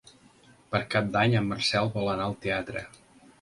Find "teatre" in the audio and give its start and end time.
2.47-2.85